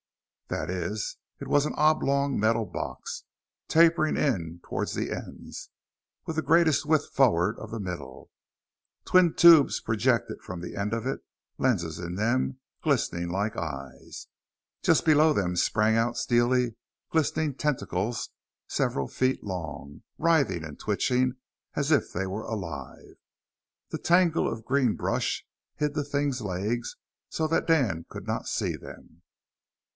[0.47, 3.23] That is, it was an oblong metal box,
[3.69, 5.69] tapering toward the ends,
[6.25, 8.31] with the greatest width forward of the middle.
[9.05, 11.21] Twin tubes projected from the end of it,
[11.57, 14.27] lenses in them glistening like eyes.
[14.81, 16.75] Just below them sprang out steely,
[17.11, 18.29] glistening tentacles
[18.67, 21.35] several feet long, writhing and twitching
[21.75, 23.15] as if they were alive.
[23.89, 25.45] The tangle of green brush
[25.75, 26.97] hid the thing's legs,
[27.29, 29.21] so that Dan could not see them.